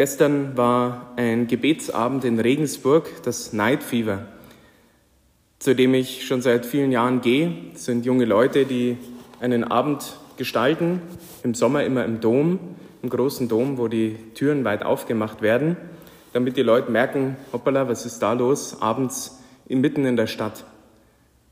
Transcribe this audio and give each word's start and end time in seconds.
Gestern 0.00 0.56
war 0.56 1.12
ein 1.16 1.46
Gebetsabend 1.46 2.24
in 2.24 2.40
Regensburg, 2.40 3.22
das 3.22 3.52
Night 3.52 3.82
Fever, 3.82 4.28
zu 5.58 5.74
dem 5.74 5.92
ich 5.92 6.26
schon 6.26 6.40
seit 6.40 6.64
vielen 6.64 6.90
Jahren 6.90 7.20
gehe. 7.20 7.52
Das 7.74 7.84
sind 7.84 8.06
junge 8.06 8.24
Leute, 8.24 8.64
die 8.64 8.96
einen 9.40 9.62
Abend 9.62 10.16
gestalten, 10.38 11.02
im 11.42 11.52
Sommer 11.52 11.84
immer 11.84 12.06
im 12.06 12.18
Dom, 12.22 12.58
im 13.02 13.10
großen 13.10 13.46
Dom, 13.46 13.76
wo 13.76 13.88
die 13.88 14.16
Türen 14.32 14.64
weit 14.64 14.86
aufgemacht 14.86 15.42
werden, 15.42 15.76
damit 16.32 16.56
die 16.56 16.62
Leute 16.62 16.90
merken, 16.90 17.36
hoppala, 17.52 17.86
was 17.86 18.06
ist 18.06 18.20
da 18.20 18.32
los, 18.32 18.80
abends 18.80 19.38
mitten 19.68 20.06
in 20.06 20.16
der 20.16 20.28
Stadt. 20.28 20.64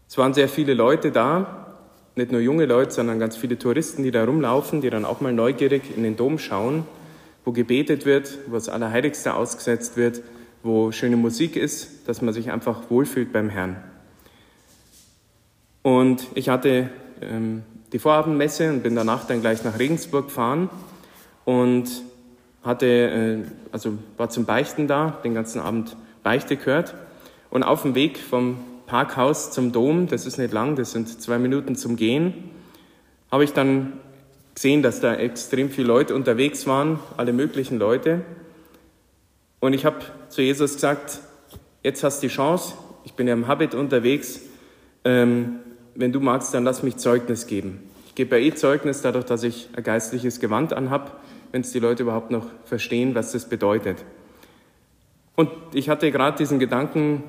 Es 0.08 0.16
waren 0.16 0.32
sehr 0.32 0.48
viele 0.48 0.72
Leute 0.72 1.10
da, 1.10 1.74
nicht 2.14 2.32
nur 2.32 2.40
junge 2.40 2.64
Leute, 2.64 2.92
sondern 2.92 3.18
ganz 3.18 3.36
viele 3.36 3.58
Touristen, 3.58 4.04
die 4.04 4.10
da 4.10 4.24
rumlaufen, 4.24 4.80
die 4.80 4.88
dann 4.88 5.04
auch 5.04 5.20
mal 5.20 5.34
neugierig 5.34 5.82
in 5.94 6.02
den 6.02 6.16
Dom 6.16 6.38
schauen 6.38 6.86
wo 7.48 7.52
gebetet 7.52 8.04
wird, 8.04 8.40
wo 8.48 8.56
das 8.56 8.68
Allerheiligste 8.68 9.32
ausgesetzt 9.32 9.96
wird, 9.96 10.20
wo 10.62 10.92
schöne 10.92 11.16
Musik 11.16 11.56
ist, 11.56 12.06
dass 12.06 12.20
man 12.20 12.34
sich 12.34 12.50
einfach 12.50 12.90
wohlfühlt 12.90 13.32
beim 13.32 13.48
Herrn. 13.48 13.82
Und 15.80 16.26
ich 16.34 16.50
hatte 16.50 16.90
ähm, 17.22 17.62
die 17.90 17.98
Vorabendmesse 17.98 18.68
und 18.68 18.82
bin 18.82 18.94
danach 18.94 19.26
dann 19.26 19.40
gleich 19.40 19.64
nach 19.64 19.78
Regensburg 19.78 20.26
gefahren 20.26 20.68
und 21.46 21.88
hatte, 22.62 22.86
äh, 22.86 23.38
also 23.72 23.94
war 24.18 24.28
zum 24.28 24.44
Beichten 24.44 24.86
da, 24.86 25.18
den 25.24 25.32
ganzen 25.32 25.62
Abend 25.62 25.96
Beichte 26.22 26.58
gehört. 26.58 26.96
Und 27.48 27.62
auf 27.62 27.80
dem 27.80 27.94
Weg 27.94 28.18
vom 28.18 28.58
Parkhaus 28.84 29.52
zum 29.52 29.72
Dom, 29.72 30.06
das 30.06 30.26
ist 30.26 30.36
nicht 30.36 30.52
lang, 30.52 30.76
das 30.76 30.92
sind 30.92 31.08
zwei 31.22 31.38
Minuten 31.38 31.76
zum 31.76 31.96
Gehen, 31.96 32.50
habe 33.32 33.42
ich 33.42 33.54
dann 33.54 33.94
gesehen, 34.58 34.82
dass 34.82 34.98
da 34.98 35.14
extrem 35.14 35.70
viele 35.70 35.86
Leute 35.86 36.16
unterwegs 36.16 36.66
waren, 36.66 36.98
alle 37.16 37.32
möglichen 37.32 37.78
Leute. 37.78 38.22
Und 39.60 39.72
ich 39.72 39.84
habe 39.84 39.98
zu 40.30 40.42
Jesus 40.42 40.74
gesagt, 40.74 41.20
jetzt 41.84 42.02
hast 42.02 42.20
du 42.20 42.26
die 42.26 42.34
Chance, 42.34 42.74
ich 43.04 43.12
bin 43.12 43.28
ja 43.28 43.34
im 43.34 43.46
Habit 43.46 43.76
unterwegs, 43.76 44.40
ähm, 45.04 45.60
wenn 45.94 46.10
du 46.10 46.18
magst, 46.18 46.52
dann 46.54 46.64
lass 46.64 46.82
mich 46.82 46.96
Zeugnis 46.96 47.46
geben. 47.46 47.88
Ich 48.08 48.16
gebe 48.16 48.36
ja 48.36 48.46
eh 48.46 48.52
Zeugnis 48.52 49.00
dadurch, 49.00 49.26
dass 49.26 49.44
ich 49.44 49.68
ein 49.76 49.84
geistliches 49.84 50.40
Gewand 50.40 50.72
anhab, 50.72 51.20
wenn 51.52 51.60
es 51.60 51.70
die 51.70 51.78
Leute 51.78 52.02
überhaupt 52.02 52.32
noch 52.32 52.46
verstehen, 52.64 53.14
was 53.14 53.30
das 53.30 53.48
bedeutet. 53.48 54.04
Und 55.36 55.52
ich 55.72 55.88
hatte 55.88 56.10
gerade 56.10 56.36
diesen 56.36 56.58
Gedanken 56.58 57.22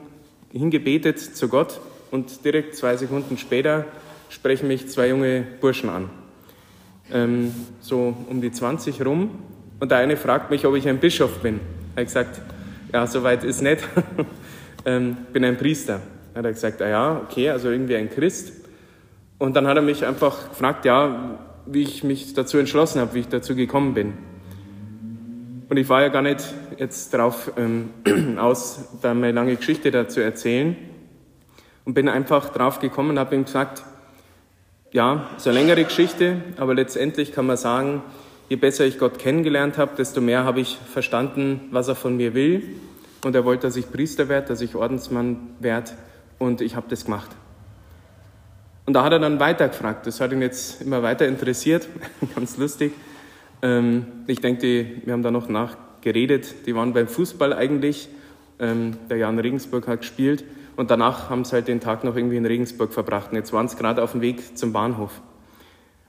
hingebetet 0.52 1.20
zu 1.20 1.48
Gott 1.48 1.80
und 2.10 2.44
direkt 2.44 2.76
zwei 2.76 2.98
Sekunden 2.98 3.38
später 3.38 3.86
sprechen 4.30 4.68
mich 4.68 4.90
zwei 4.90 5.10
junge 5.10 5.46
Burschen 5.62 5.90
an 5.90 6.10
ähm, 7.14 7.54
so 7.82 8.16
um 8.30 8.42
die 8.42 8.52
20 8.52 9.06
rum. 9.06 9.32
Und 9.80 9.92
der 9.92 10.00
eine 10.00 10.18
fragt 10.18 10.52
mich, 10.52 10.66
ob 10.66 10.76
ich 10.76 10.88
ein 10.88 11.00
Bischof 11.00 11.40
bin. 11.40 11.60
Er 11.96 12.02
hat 12.02 12.08
gesagt, 12.08 12.42
ja, 12.94 13.08
soweit 13.08 13.44
ist 13.44 13.62
nicht. 13.62 13.84
ähm, 14.86 15.18
bin 15.32 15.46
ein 15.46 15.58
Priester. 15.58 16.02
Hat 16.36 16.46
er 16.46 16.52
gesagt, 16.52 16.82
ah 16.82 16.90
ja, 16.90 17.22
okay, 17.24 17.50
also 17.50 17.70
irgendwie 17.70 17.96
ein 17.96 18.10
Christ. 18.10 18.54
Und 19.38 19.56
dann 19.56 19.68
hat 19.68 19.78
er 19.78 19.82
mich 19.82 20.06
einfach 20.06 20.50
gefragt, 20.50 20.86
ja, 20.86 21.40
wie 21.66 21.84
ich 21.84 22.04
mich 22.04 22.34
dazu 22.34 22.58
entschlossen 22.58 23.00
habe, 23.00 23.14
wie 23.14 23.20
ich 23.20 23.28
dazu 23.28 23.56
gekommen 23.56 23.94
bin. 23.94 24.14
Und 25.70 25.78
ich 25.78 25.88
war 25.88 26.02
ja 26.02 26.10
gar 26.10 26.24
nicht 26.24 26.44
jetzt 26.78 27.14
darauf 27.14 27.52
ähm, 27.58 27.92
aus, 28.38 28.90
da 29.02 29.12
eine 29.12 29.32
lange 29.32 29.56
Geschichte 29.56 29.92
dazu 29.92 30.20
erzählen. 30.20 30.76
Und 31.86 31.94
bin 31.94 32.10
einfach 32.10 32.50
drauf 32.50 32.80
gekommen 32.80 33.12
und 33.12 33.20
habe 33.20 33.36
ihm 33.36 33.46
gesagt, 33.46 33.84
ja, 34.92 35.30
ist 35.38 35.48
eine 35.48 35.60
längere 35.60 35.84
Geschichte, 35.84 36.38
aber 36.58 36.74
letztendlich 36.74 37.32
kann 37.32 37.46
man 37.46 37.58
sagen, 37.58 38.02
je 38.50 38.56
besser 38.56 38.86
ich 38.86 38.98
Gott 38.98 39.20
kennengelernt 39.20 39.78
habe, 39.78 39.92
desto 39.96 40.20
mehr 40.22 40.44
habe 40.44 40.60
ich 40.62 40.78
verstanden, 40.92 41.68
was 41.72 41.88
er 41.88 41.96
von 41.96 42.18
mir 42.18 42.34
will. 42.34 42.64
Und 43.24 43.36
er 43.36 43.46
wollte, 43.46 43.68
dass 43.68 43.76
ich 43.76 43.92
Priester 43.92 44.30
werde, 44.30 44.48
dass 44.48 44.62
ich 44.62 44.76
Ordensmann 44.76 45.38
werde. 45.60 45.92
Und 46.40 46.62
ich 46.62 46.76
habe 46.76 46.88
das 46.90 47.06
gemacht. 47.06 47.30
Und 48.86 48.94
da 48.94 49.04
hat 49.04 49.12
er 49.12 49.20
dann 49.20 49.40
weitergefragt. 49.40 50.08
Das 50.08 50.20
hat 50.22 50.32
ihn 50.32 50.42
jetzt 50.42 50.82
immer 50.82 51.04
weiter 51.04 51.28
interessiert. 51.28 51.88
Ganz 52.36 52.58
lustig. 52.58 52.94
Ähm, 53.62 54.08
ich 54.26 54.42
denke, 54.42 54.86
wir 55.04 55.14
haben 55.14 55.22
da 55.22 55.32
noch 55.32 55.50
nachgeredet. 55.50 56.66
Die 56.66 56.74
waren 56.74 56.94
beim 56.94 57.08
Fußball 57.08 57.54
eigentlich. 57.54 58.10
Ähm, 58.58 58.98
der 59.10 59.18
Jan 59.18 59.38
Regensburg 59.38 59.88
hat 59.88 60.00
gespielt. 60.00 60.44
Und 60.80 60.90
danach 60.90 61.30
haben 61.30 61.44
sie 61.44 61.52
halt 61.52 61.68
den 61.68 61.82
Tag 61.82 62.06
noch 62.06 62.16
irgendwie 62.16 62.38
in 62.38 62.46
Regensburg 62.46 62.94
verbracht. 62.94 63.32
Und 63.32 63.36
jetzt 63.36 63.52
waren 63.52 63.68
sie 63.68 63.76
gerade 63.76 64.02
auf 64.02 64.14
dem 64.14 64.22
Weg 64.22 64.58
zum 64.58 64.72
Bahnhof. 64.72 65.20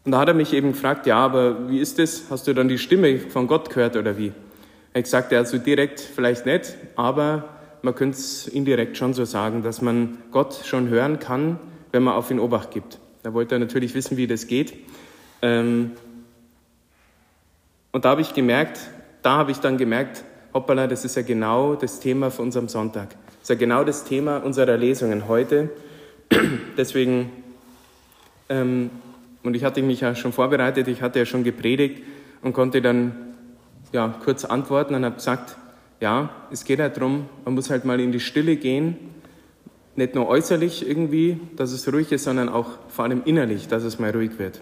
Und 0.04 0.12
da 0.12 0.20
hat 0.20 0.28
er 0.28 0.34
mich 0.34 0.53
eben 0.53 0.70
gefragt, 0.70 1.06
ja, 1.06 1.16
aber 1.16 1.69
wie 1.69 1.81
ist 1.81 1.98
das? 1.98 2.26
Hast 2.31 2.47
du 2.47 2.54
dann 2.54 2.69
die 2.69 2.78
Stimme 2.78 3.19
von 3.19 3.48
Gott 3.48 3.69
gehört 3.69 3.97
oder 3.97 4.16
wie? 4.16 4.32
Er 4.92 5.03
gesagt, 5.03 5.32
ja, 5.32 5.44
so 5.44 5.59
direkt 5.59 5.98
vielleicht 5.98 6.47
nicht, 6.47 6.76
aber 6.94 7.48
man 7.82 7.97
könnte 7.97 8.19
es 8.19 8.47
indirekt 8.47 8.97
schon 8.97 9.12
so 9.12 9.25
sagen, 9.25 9.64
dass 9.64 9.82
man 9.82 10.19
Gott 10.30 10.60
schon 10.64 10.88
hören 10.88 11.19
kann, 11.19 11.59
wenn 11.91 12.04
man 12.04 12.14
auf 12.14 12.30
ihn 12.30 12.38
Obacht 12.38 12.70
gibt. 12.70 13.00
Da 13.25 13.34
wollte 13.34 13.56
er 13.56 13.59
natürlich 13.59 13.92
wissen, 13.94 14.16
wie 14.16 14.28
das 14.28 14.47
geht. 14.47 14.72
Ähm, 15.42 15.91
und 17.91 18.04
da 18.04 18.10
habe 18.10 18.20
ich 18.20 18.34
gemerkt, 18.34 18.78
da 19.22 19.32
habe 19.32 19.50
ich 19.50 19.59
dann 19.59 19.78
gemerkt, 19.78 20.22
hoppala, 20.54 20.86
das 20.86 21.04
ist 21.04 21.16
ja 21.16 21.22
genau 21.22 21.75
das 21.75 21.98
Thema 21.98 22.30
für 22.30 22.42
unserem 22.42 22.69
Sonntag. 22.69 23.16
Das 23.41 23.45
ist 23.45 23.49
ja 23.49 23.55
genau 23.55 23.84
das 23.84 24.05
Thema 24.05 24.37
unserer 24.39 24.77
Lesungen 24.77 25.27
heute. 25.27 25.71
Deswegen, 26.77 27.31
ähm, 28.51 28.91
und 29.43 29.56
ich 29.56 29.65
hatte 29.65 29.81
mich 29.83 30.03
ja 30.03 30.15
schon 30.15 30.34
vorbereitet, 30.34 30.89
ich 30.89 31.01
hatte 31.01 31.21
ja 31.21 31.25
schon 31.25 31.43
gepredigt 31.43 32.03
und 32.43 32.53
konnte 32.53 32.83
dann 32.83 33.15
ja, 33.93 34.15
kurz 34.23 34.45
antworten 34.45 34.95
und 34.95 35.06
habe 35.06 35.15
gesagt, 35.17 35.56
ja, 36.01 36.28
es 36.51 36.65
geht 36.65 36.81
halt 36.81 36.99
darum, 36.99 37.31
man 37.47 37.55
muss 37.55 37.71
halt 37.71 37.87
mal 37.87 37.99
in 37.99 38.12
die 38.12 38.21
Stille 38.21 38.56
gehen, 38.56 38.97
nicht 39.97 40.15
nur 40.15 40.28
äußerlich 40.28 40.87
irgendwie, 40.87 41.41
dass 41.57 41.72
es 41.72 41.91
ruhig 41.91 42.12
ist, 42.12 42.25
sondern 42.25 42.51
auch 42.51 42.69
vor 42.89 43.07
allem 43.07 43.22
innerlich, 43.25 43.69
dass 43.69 43.84
es 43.84 43.99
mal 43.99 44.11
ruhig 44.11 44.39
wird. 44.39 44.61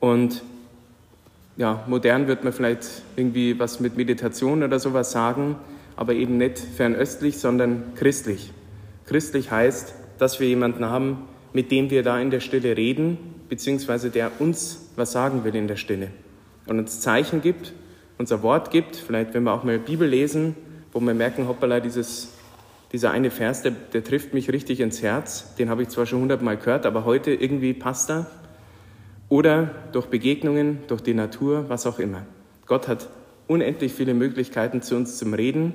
Und 0.00 0.42
ja, 1.56 1.84
modern 1.86 2.26
wird 2.26 2.42
man 2.42 2.52
vielleicht 2.52 2.84
irgendwie 3.14 3.56
was 3.56 3.78
mit 3.78 3.96
Meditation 3.96 4.64
oder 4.64 4.80
sowas 4.80 5.12
sagen, 5.12 5.56
aber 5.96 6.14
eben 6.14 6.36
nicht 6.36 6.58
fernöstlich, 6.58 7.38
sondern 7.38 7.94
christlich. 7.94 8.52
Christlich 9.06 9.50
heißt, 9.50 9.94
dass 10.18 10.40
wir 10.40 10.48
jemanden 10.48 10.84
haben, 10.84 11.28
mit 11.52 11.70
dem 11.70 11.90
wir 11.90 12.02
da 12.02 12.18
in 12.20 12.30
der 12.30 12.40
Stille 12.40 12.76
reden, 12.76 13.18
beziehungsweise 13.48 14.10
der 14.10 14.30
uns 14.40 14.90
was 14.96 15.12
sagen 15.12 15.44
will 15.44 15.54
in 15.54 15.68
der 15.68 15.76
Stille 15.76 16.08
und 16.66 16.78
uns 16.78 17.00
Zeichen 17.00 17.42
gibt, 17.42 17.72
unser 18.18 18.42
Wort 18.42 18.70
gibt, 18.70 18.96
vielleicht 18.96 19.34
wenn 19.34 19.42
wir 19.44 19.52
auch 19.52 19.64
mal 19.64 19.78
Bibel 19.78 20.08
lesen, 20.08 20.56
wo 20.92 21.00
wir 21.00 21.14
merken, 21.14 21.48
hoppala, 21.48 21.80
dieses, 21.80 22.32
dieser 22.92 23.10
eine 23.10 23.30
Vers, 23.30 23.62
der, 23.62 23.72
der 23.72 24.04
trifft 24.04 24.34
mich 24.34 24.50
richtig 24.52 24.80
ins 24.80 25.02
Herz, 25.02 25.54
den 25.56 25.68
habe 25.68 25.82
ich 25.82 25.88
zwar 25.88 26.06
schon 26.06 26.20
hundertmal 26.20 26.56
gehört, 26.56 26.86
aber 26.86 27.04
heute 27.04 27.32
irgendwie 27.32 27.74
passt 27.74 28.10
er. 28.10 28.26
Oder 29.28 29.70
durch 29.92 30.06
Begegnungen, 30.06 30.78
durch 30.86 31.00
die 31.00 31.14
Natur, 31.14 31.64
was 31.68 31.86
auch 31.86 31.98
immer. 31.98 32.22
Gott 32.66 32.86
hat 32.86 33.08
unendlich 33.46 33.92
viele 33.92 34.14
Möglichkeiten 34.14 34.82
zu 34.82 34.96
uns 34.96 35.18
zum 35.18 35.34
Reden, 35.34 35.74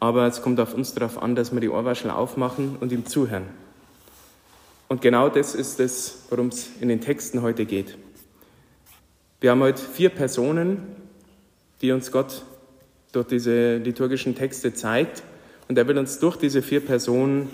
aber 0.00 0.26
es 0.26 0.42
kommt 0.42 0.60
auf 0.60 0.74
uns 0.74 0.94
darauf 0.94 1.22
an, 1.22 1.34
dass 1.34 1.52
wir 1.52 1.60
die 1.60 1.68
Ohrwaschel 1.68 2.10
aufmachen 2.10 2.76
und 2.80 2.92
ihm 2.92 3.06
zuhören. 3.06 3.44
Und 4.88 5.00
genau 5.00 5.28
das 5.28 5.54
ist 5.54 5.80
es, 5.80 6.26
worum 6.30 6.48
es 6.48 6.68
in 6.80 6.88
den 6.88 7.00
Texten 7.00 7.42
heute 7.42 7.64
geht. 7.66 7.96
Wir 9.40 9.50
haben 9.50 9.60
heute 9.60 9.82
vier 9.82 10.10
Personen, 10.10 10.78
die 11.82 11.92
uns 11.92 12.12
Gott 12.12 12.42
durch 13.12 13.26
diese 13.26 13.78
liturgischen 13.78 14.34
Texte 14.34 14.74
zeigt. 14.74 15.22
Und 15.68 15.76
er 15.78 15.88
will 15.88 15.98
uns 15.98 16.18
durch 16.18 16.36
diese 16.36 16.62
vier 16.62 16.80
Personen, 16.80 17.50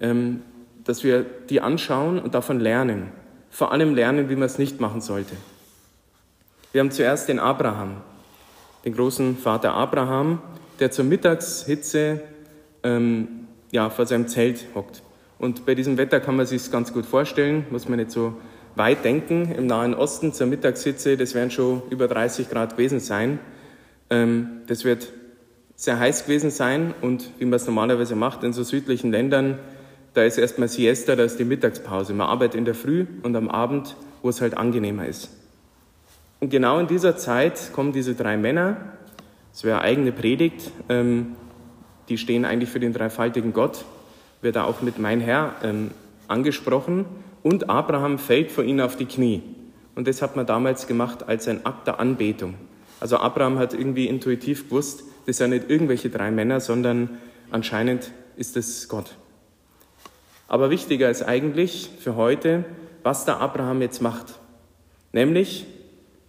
ähm, 0.00 0.42
dass 0.84 1.04
wir 1.04 1.24
die 1.50 1.60
anschauen 1.60 2.18
und 2.18 2.34
davon 2.34 2.60
lernen. 2.60 3.12
Vor 3.50 3.72
allem 3.72 3.94
lernen, 3.94 4.28
wie 4.28 4.36
man 4.36 4.44
es 4.44 4.58
nicht 4.58 4.80
machen 4.80 5.00
sollte. 5.00 5.36
Wir 6.72 6.80
haben 6.80 6.90
zuerst 6.90 7.28
den 7.28 7.38
Abraham 7.38 8.02
den 8.84 8.94
großen 8.94 9.36
Vater 9.36 9.72
Abraham, 9.72 10.40
der 10.80 10.90
zur 10.90 11.04
Mittagshitze 11.04 12.20
ähm, 12.82 13.28
ja, 13.70 13.90
vor 13.90 14.06
seinem 14.06 14.28
Zelt 14.28 14.66
hockt. 14.74 15.02
Und 15.38 15.66
bei 15.66 15.74
diesem 15.74 15.96
Wetter 15.96 16.20
kann 16.20 16.36
man 16.36 16.46
sich 16.46 16.70
ganz 16.70 16.92
gut 16.92 17.06
vorstellen, 17.06 17.66
muss 17.70 17.88
man 17.88 17.98
nicht 17.98 18.10
so 18.10 18.34
weit 18.76 19.04
denken. 19.04 19.52
Im 19.52 19.66
Nahen 19.66 19.94
Osten 19.94 20.32
zur 20.32 20.46
Mittagshitze, 20.46 21.16
das 21.16 21.34
werden 21.34 21.50
schon 21.50 21.82
über 21.90 22.08
30 22.08 22.50
Grad 22.50 22.72
gewesen 22.76 23.00
sein. 23.00 23.38
Ähm, 24.10 24.62
das 24.66 24.84
wird 24.84 25.12
sehr 25.76 25.98
heiß 25.98 26.26
gewesen 26.26 26.50
sein 26.50 26.94
und 27.00 27.30
wie 27.38 27.44
man 27.44 27.54
es 27.54 27.66
normalerweise 27.66 28.14
macht 28.14 28.44
in 28.44 28.52
so 28.52 28.62
südlichen 28.62 29.10
Ländern, 29.10 29.58
da 30.14 30.22
ist 30.22 30.38
erstmal 30.38 30.68
Siesta, 30.68 31.16
da 31.16 31.24
ist 31.24 31.38
die 31.40 31.44
Mittagspause. 31.44 32.14
Man 32.14 32.28
arbeitet 32.28 32.54
in 32.54 32.64
der 32.64 32.76
Früh 32.76 33.06
und 33.22 33.34
am 33.34 33.48
Abend, 33.48 33.96
wo 34.22 34.28
es 34.28 34.40
halt 34.40 34.56
angenehmer 34.56 35.06
ist. 35.06 35.30
Und 36.44 36.50
genau 36.50 36.78
in 36.78 36.86
dieser 36.86 37.16
Zeit 37.16 37.72
kommen 37.72 37.94
diese 37.94 38.14
drei 38.14 38.36
Männer, 38.36 38.76
das 39.50 39.64
wäre 39.64 39.80
eigene 39.80 40.12
Predigt, 40.12 40.72
ähm, 40.90 41.36
die 42.10 42.18
stehen 42.18 42.44
eigentlich 42.44 42.68
für 42.68 42.80
den 42.80 42.92
dreifaltigen 42.92 43.54
Gott, 43.54 43.86
wird 44.42 44.56
da 44.56 44.64
auch 44.64 44.82
mit 44.82 44.98
mein 44.98 45.20
Herr 45.20 45.54
ähm, 45.62 45.92
angesprochen. 46.28 47.06
Und 47.42 47.70
Abraham 47.70 48.18
fällt 48.18 48.52
vor 48.52 48.62
ihnen 48.62 48.82
auf 48.82 48.96
die 48.96 49.06
Knie. 49.06 49.42
Und 49.94 50.06
das 50.06 50.20
hat 50.20 50.36
man 50.36 50.44
damals 50.44 50.86
gemacht 50.86 51.26
als 51.26 51.48
ein 51.48 51.64
Akt 51.64 51.86
der 51.86 51.98
Anbetung. 51.98 52.56
Also 53.00 53.16
Abraham 53.16 53.58
hat 53.58 53.72
irgendwie 53.72 54.06
intuitiv 54.06 54.68
gewusst, 54.68 55.04
das 55.24 55.38
sind 55.38 55.48
nicht 55.48 55.70
irgendwelche 55.70 56.10
drei 56.10 56.30
Männer, 56.30 56.60
sondern 56.60 57.08
anscheinend 57.52 58.12
ist 58.36 58.54
es 58.58 58.90
Gott. 58.90 59.16
Aber 60.46 60.68
wichtiger 60.68 61.08
ist 61.08 61.22
eigentlich 61.22 61.88
für 62.00 62.16
heute, 62.16 62.66
was 63.02 63.24
der 63.24 63.40
Abraham 63.40 63.80
jetzt 63.80 64.02
macht. 64.02 64.34
Nämlich, 65.12 65.68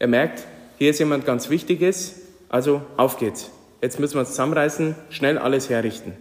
er 0.05 0.09
merkt, 0.09 0.45
hier 0.77 0.91
ist 0.91 0.99
jemand 0.99 1.25
ganz 1.25 1.49
Wichtiges, 1.49 2.21
also 2.47 2.83
auf 2.95 3.17
geht's. 3.17 3.49
Jetzt 3.81 3.99
müssen 3.99 4.13
wir 4.13 4.19
uns 4.19 4.29
zusammenreißen, 4.29 4.93
schnell 5.09 5.39
alles 5.39 5.71
herrichten. 5.71 6.13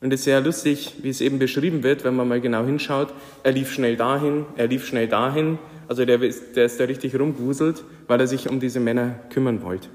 Und 0.00 0.14
es 0.14 0.20
ist 0.20 0.24
sehr 0.24 0.40
lustig, 0.40 0.94
wie 1.02 1.10
es 1.10 1.20
eben 1.20 1.38
beschrieben 1.38 1.82
wird, 1.82 2.04
wenn 2.04 2.16
man 2.16 2.26
mal 2.26 2.40
genau 2.40 2.64
hinschaut. 2.64 3.12
Er 3.42 3.52
lief 3.52 3.70
schnell 3.70 3.96
dahin, 3.96 4.46
er 4.56 4.66
lief 4.66 4.86
schnell 4.86 5.08
dahin. 5.08 5.58
Also 5.88 6.06
der, 6.06 6.16
der 6.16 6.64
ist 6.64 6.80
da 6.80 6.84
richtig 6.84 7.14
rumgewuselt, 7.18 7.84
weil 8.08 8.18
er 8.18 8.26
sich 8.26 8.48
um 8.48 8.60
diese 8.60 8.80
Männer 8.80 9.16
kümmern 9.28 9.62
wollte. 9.62 9.88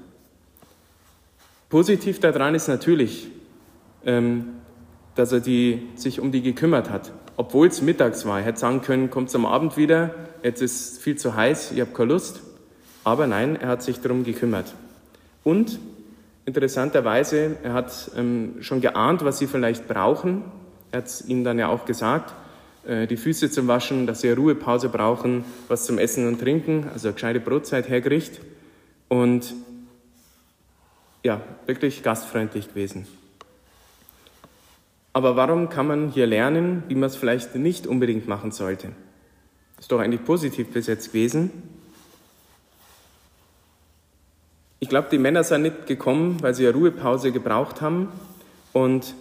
Positiv 1.68 2.20
daran 2.20 2.54
ist 2.54 2.68
natürlich, 2.68 3.32
ähm, 4.06 4.44
dass 5.16 5.32
er 5.32 5.40
die, 5.40 5.88
sich 5.96 6.20
um 6.20 6.30
die 6.30 6.42
gekümmert 6.42 6.88
hat. 6.88 7.10
Obwohl 7.36 7.66
es 7.66 7.82
mittags 7.82 8.24
war. 8.26 8.38
Er 8.38 8.44
hätte 8.44 8.60
sagen 8.60 8.80
können, 8.80 9.10
kommt 9.10 9.34
am 9.34 9.44
Abend 9.44 9.76
wieder, 9.76 10.14
jetzt 10.44 10.62
ist 10.62 11.02
viel 11.02 11.16
zu 11.16 11.34
heiß, 11.34 11.72
ich 11.72 11.80
habe 11.80 11.90
keine 11.90 12.12
Lust. 12.12 12.42
Aber 13.08 13.26
nein, 13.26 13.56
er 13.56 13.68
hat 13.68 13.82
sich 13.82 14.02
darum 14.02 14.22
gekümmert. 14.22 14.74
Und 15.42 15.78
interessanterweise, 16.44 17.56
er 17.62 17.72
hat 17.72 18.10
ähm, 18.14 18.56
schon 18.60 18.82
geahnt, 18.82 19.24
was 19.24 19.38
sie 19.38 19.46
vielleicht 19.46 19.88
brauchen. 19.88 20.44
Er 20.92 20.98
hat 20.98 21.06
es 21.06 21.26
ihnen 21.26 21.42
dann 21.42 21.58
ja 21.58 21.68
auch 21.68 21.86
gesagt, 21.86 22.34
äh, 22.86 23.06
die 23.06 23.16
Füße 23.16 23.50
zum 23.50 23.66
Waschen, 23.66 24.06
dass 24.06 24.20
sie 24.20 24.28
eine 24.28 24.36
Ruhepause 24.36 24.90
brauchen, 24.90 25.46
was 25.68 25.86
zum 25.86 25.96
Essen 25.96 26.28
und 26.28 26.38
Trinken, 26.38 26.86
also 26.92 27.08
eine 27.08 27.14
gescheite 27.14 27.40
Brotzeit 27.40 27.88
hergerichtet. 27.88 28.42
Und 29.08 29.54
ja, 31.24 31.40
wirklich 31.64 32.02
gastfreundlich 32.02 32.68
gewesen. 32.68 33.06
Aber 35.14 35.34
warum 35.34 35.70
kann 35.70 35.86
man 35.86 36.10
hier 36.10 36.26
lernen, 36.26 36.82
wie 36.88 36.94
man 36.94 37.08
es 37.08 37.16
vielleicht 37.16 37.54
nicht 37.54 37.86
unbedingt 37.86 38.28
machen 38.28 38.52
sollte? 38.52 38.90
Ist 39.78 39.90
doch 39.90 39.98
eigentlich 39.98 40.26
positiv 40.26 40.68
bis 40.68 40.88
jetzt 40.88 41.06
gewesen. 41.06 41.77
Ich 44.80 44.88
glaube, 44.88 45.08
die 45.10 45.18
Männer 45.18 45.42
sind 45.42 45.62
nicht 45.62 45.86
gekommen, 45.86 46.38
weil 46.40 46.54
sie 46.54 46.66
eine 46.66 46.76
Ruhepause 46.76 47.32
gebraucht 47.32 47.80
haben 47.80 48.08
und 48.72 49.14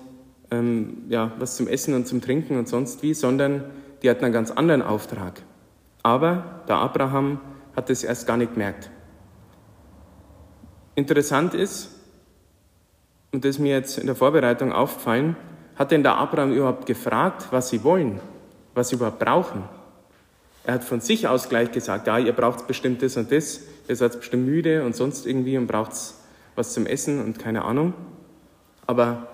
ähm, 0.52 1.04
ja, 1.10 1.32
was 1.40 1.56
zum 1.56 1.68
Essen 1.68 1.94
und 1.94 2.08
zum 2.08 2.22
Trinken 2.22 2.58
und 2.58 2.68
sonst 2.68 3.02
wie, 3.02 3.14
sondern 3.14 3.64
die 4.02 4.10
hatten 4.10 4.24
einen 4.24 4.34
ganz 4.34 4.52
anderen 4.52 4.82
Auftrag. 4.82 5.42
Aber 6.04 6.62
der 6.68 6.76
Abraham 6.76 7.40
hat 7.76 7.90
es 7.90 8.04
erst 8.04 8.28
gar 8.28 8.38
nicht 8.38 8.54
gemerkt. 8.54 8.90
Interessant 10.96 11.54
ist, 11.54 11.90
und 13.32 13.44
das 13.44 13.50
ist 13.56 13.60
mir 13.60 13.76
jetzt 13.76 13.98
in 13.98 14.06
der 14.06 14.16
Vorbereitung 14.16 14.72
aufgefallen, 14.72 15.36
hat 15.76 15.92
denn 15.92 16.04
der 16.04 16.16
Abraham 16.18 16.54
überhaupt 16.54 16.86
gefragt, 16.86 17.48
was 17.52 17.70
sie 17.70 17.84
wollen, 17.84 18.20
was 18.74 18.90
sie 18.90 18.96
überhaupt 18.96 19.20
brauchen? 19.20 19.64
Er 20.68 20.74
hat 20.74 20.84
von 20.84 21.00
sich 21.00 21.30
aus 21.30 21.48
gleich 21.48 21.72
gesagt, 21.72 22.08
ja, 22.08 22.20
ihr 22.20 22.34
braucht 22.34 22.68
bestimmt 22.68 23.02
das 23.02 23.16
und 23.16 23.32
das, 23.32 23.62
ihr 23.88 23.96
seid 23.96 24.20
bestimmt 24.20 24.46
müde 24.46 24.84
und 24.84 24.98
sonst 24.98 25.26
irgendwie 25.26 25.58
und 25.58 25.66
braucht 25.66 25.94
was 26.56 26.74
zum 26.74 26.86
Essen 26.86 27.24
und 27.24 27.40
keine 27.40 27.64
Ahnung. 27.64 27.94
Aber 28.86 29.28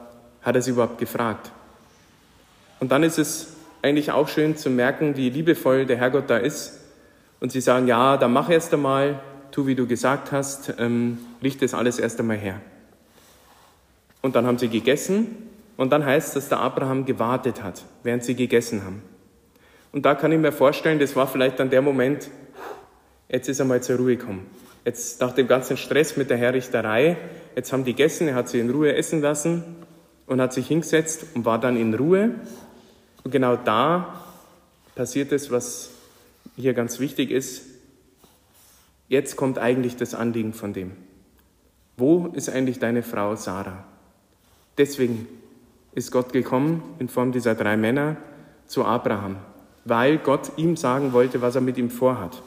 hat 0.44 0.56
er 0.56 0.62
sie 0.62 0.70
überhaupt 0.70 1.00
gefragt? 1.00 1.52
Und 2.80 2.92
dann 2.92 3.02
ist 3.02 3.18
es 3.18 3.56
eigentlich 3.82 4.12
auch 4.12 4.28
schön 4.28 4.56
zu 4.58 4.70
merken, 4.70 5.18
wie 5.18 5.32
liebevoll 5.32 5.88
der 5.88 5.98
Herrgott 5.98 6.30
da 6.30 6.38
ist. 6.38 6.80
Und 7.40 7.52
sie 7.52 7.62
sagen, 7.62 7.88
ja, 7.88 8.16
dann 8.16 8.32
mach 8.32 8.52
erst 8.52 8.72
einmal, 8.72 9.20
tu 9.50 9.66
wie 9.66 9.74
du 9.74 9.88
gesagt 9.88 10.32
hast, 10.32 10.76
ähm, 10.78 11.18
richte 11.42 11.66
das 11.66 11.74
alles 11.74 11.98
erst 11.98 12.20
einmal 12.20 12.38
her. 12.38 12.62
Und 14.22 14.36
dann 14.36 14.46
haben 14.46 14.60
sie 14.60 14.70
gegessen 14.70 15.36
und 15.78 15.90
dann 15.92 16.06
heißt 16.06 16.28
es, 16.28 16.34
dass 16.36 16.50
der 16.50 16.60
Abraham 16.60 17.06
gewartet 17.06 17.64
hat, 17.64 17.82
während 18.04 18.24
sie 18.24 18.36
gegessen 18.36 18.86
haben. 18.86 19.02
Und 19.94 20.06
da 20.06 20.16
kann 20.16 20.32
ich 20.32 20.40
mir 20.40 20.52
vorstellen, 20.52 21.00
das 21.00 21.16
war 21.16 21.28
vielleicht 21.28 21.60
dann 21.60 21.70
der 21.70 21.82
Moment, 21.82 22.30
jetzt 23.30 23.48
ist 23.48 23.60
er 23.60 23.66
mal 23.66 23.82
zur 23.82 23.98
Ruhe 23.98 24.18
gekommen. 24.18 24.48
Jetzt 24.84 25.22
nach 25.22 25.32
dem 25.34 25.48
ganzen 25.48 25.78
Stress 25.78 26.18
mit 26.18 26.30
der 26.30 26.38
Herrichterei, 26.38 27.16
jetzt 27.56 27.72
haben 27.72 27.86
die 27.86 27.94
gegessen, 27.94 28.28
er 28.28 28.36
hat 28.36 28.50
sie 28.50 28.60
in 28.60 28.70
Ruhe 28.70 28.96
essen 28.96 29.22
lassen 29.22 29.64
und 30.26 30.42
hat 30.42 30.52
sich 30.52 30.68
hingesetzt 30.68 31.28
und 31.36 31.46
war 31.46 31.60
dann 31.60 31.78
in 31.78 31.94
Ruhe. 31.94 32.32
Und 33.24 33.32
genau 33.32 33.56
da 33.56 34.22
passiert 34.96 35.32
es, 35.32 35.52
was 35.52 35.92
hier 36.56 36.74
ganz 36.74 37.00
wichtig 37.00 37.32
ist. 37.32 37.64
Jetzt 39.08 39.36
kommt 39.36 39.60
eigentlich 39.60 39.96
das 39.96 40.16
Anliegen 40.16 40.54
von 40.54 40.74
dem. 40.74 40.92
Wo 41.98 42.28
ist 42.34 42.50
eigentlich 42.50 42.80
deine 42.80 43.04
Frau 43.04 43.36
Sarah? 43.36 43.86
Deswegen 44.78 45.28
ist 45.94 46.12
Gott 46.12 46.34
gekommen 46.34 46.82
in 46.98 47.08
Form 47.08 47.32
dieser 47.32 47.54
drei 47.54 47.78
Männer 47.78 48.18
zu 48.66 48.84
Abraham, 48.84 49.38
weil 49.86 50.18
Gott 50.18 50.54
ihm 50.58 50.78
sagen 50.78 51.14
wollte, 51.14 51.42
was 51.42 51.56
er 51.56 51.62
mit 51.62 51.78
ihm 51.78 51.90
vorhat, 51.90 52.42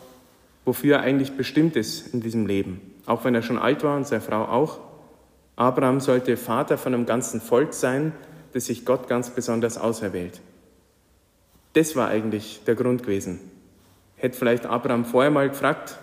wofür 0.65 0.97
er 0.97 1.03
eigentlich 1.03 1.37
bestimmt 1.37 1.77
ist 1.77 2.13
in 2.15 2.21
diesem 2.21 2.47
Leben. 2.47 2.81
Auch 3.07 3.25
wenn 3.25 3.35
er 3.35 3.43
schon 3.43 3.59
alt 3.59 3.85
war 3.85 3.97
und 3.97 4.07
seine 4.07 4.23
Frau 4.23 4.45
auch. 4.45 4.81
Abraham 5.55 6.01
sollte 6.01 6.37
Vater 6.37 6.77
von 6.77 6.93
einem 6.93 7.07
ganzen 7.07 7.41
Volk 7.41 7.73
sein, 7.73 8.13
das 8.53 8.67
sich 8.67 8.85
Gott 8.85 9.09
ganz 9.09 9.31
besonders 9.31 9.79
auserwählt. 9.79 10.41
Das 11.75 11.95
war 11.95 12.09
eigentlich 12.09 12.63
der 12.67 12.75
Grund 12.75 13.03
gewesen. 13.03 13.39
Hätte 14.17 14.39
vielleicht 14.39 14.67
Abraham 14.67 15.05
vorher 15.05 15.31
mal 15.31 15.49
gefragt, 15.49 15.99